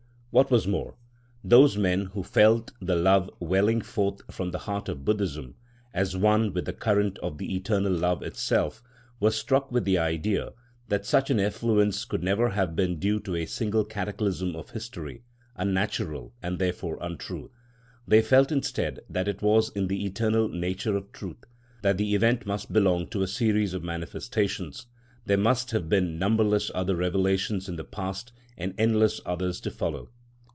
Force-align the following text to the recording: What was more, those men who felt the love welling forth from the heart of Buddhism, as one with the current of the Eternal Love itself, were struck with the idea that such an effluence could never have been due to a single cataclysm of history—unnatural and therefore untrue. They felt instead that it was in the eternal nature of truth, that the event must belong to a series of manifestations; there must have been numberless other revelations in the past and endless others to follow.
What 0.33 0.49
was 0.49 0.65
more, 0.65 0.95
those 1.43 1.75
men 1.77 2.05
who 2.05 2.23
felt 2.23 2.71
the 2.79 2.95
love 2.95 3.29
welling 3.41 3.81
forth 3.81 4.21
from 4.33 4.51
the 4.51 4.59
heart 4.59 4.87
of 4.87 5.03
Buddhism, 5.03 5.55
as 5.93 6.15
one 6.15 6.53
with 6.53 6.63
the 6.63 6.71
current 6.71 7.19
of 7.19 7.37
the 7.37 7.53
Eternal 7.53 7.91
Love 7.91 8.23
itself, 8.23 8.81
were 9.19 9.29
struck 9.31 9.73
with 9.73 9.83
the 9.83 9.97
idea 9.97 10.53
that 10.87 11.05
such 11.05 11.29
an 11.31 11.37
effluence 11.41 12.05
could 12.05 12.23
never 12.23 12.51
have 12.51 12.77
been 12.77 12.97
due 12.97 13.19
to 13.19 13.35
a 13.35 13.45
single 13.45 13.83
cataclysm 13.83 14.55
of 14.55 14.69
history—unnatural 14.69 16.33
and 16.41 16.59
therefore 16.59 16.97
untrue. 17.01 17.51
They 18.07 18.21
felt 18.21 18.53
instead 18.53 19.01
that 19.09 19.27
it 19.27 19.41
was 19.41 19.69
in 19.71 19.89
the 19.89 20.05
eternal 20.05 20.47
nature 20.47 20.95
of 20.95 21.11
truth, 21.11 21.43
that 21.81 21.97
the 21.97 22.15
event 22.15 22.45
must 22.45 22.71
belong 22.71 23.09
to 23.09 23.21
a 23.21 23.27
series 23.27 23.73
of 23.73 23.83
manifestations; 23.83 24.85
there 25.25 25.35
must 25.37 25.71
have 25.71 25.89
been 25.89 26.17
numberless 26.17 26.71
other 26.73 26.95
revelations 26.95 27.67
in 27.67 27.75
the 27.75 27.83
past 27.83 28.31
and 28.57 28.73
endless 28.77 29.19
others 29.25 29.59
to 29.59 29.69
follow. 29.69 30.09